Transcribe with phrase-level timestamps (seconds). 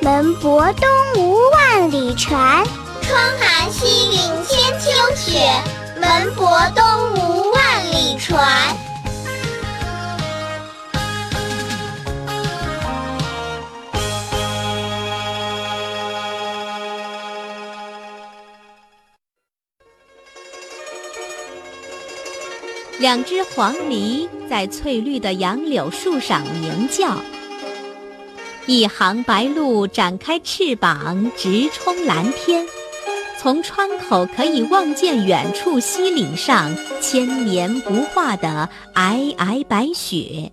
[0.00, 2.64] 门泊东吴万里船。
[3.02, 5.50] 窗含西岭千秋雪，
[6.00, 6.84] 门泊东
[7.14, 8.76] 吴万里船。
[22.98, 27.16] 两只黄鹂在翠绿的杨柳树上鸣叫，
[28.66, 32.66] 一行白鹭展开翅膀直冲蓝天。
[33.38, 40.52] 从窗口可以望见远处西岭上千年不化的皑皑白雪。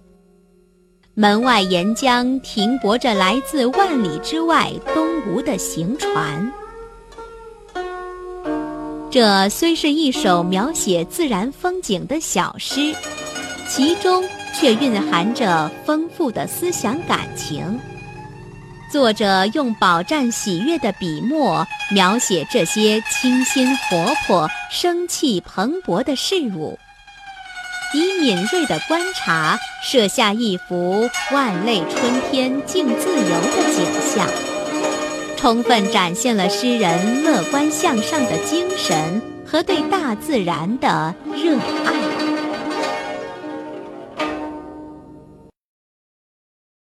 [1.14, 6.52] 门外沿江停泊着来自万里之外东吴的行船。
[9.12, 12.96] 这虽是一首描写自然风景的小诗，
[13.68, 14.24] 其中
[14.56, 17.80] 却蕴含着丰富的思想感情。
[18.92, 26.80] 作者用饱蘸喜悦的笔墨描写这些清新活泼、生气蓬勃的事物，
[27.94, 34.28] 以敏锐的观察设下一幅万类春天竞自由的景象，
[35.38, 41.98] 充分展现了诗人乐观向上的精神和对大自然的热爱。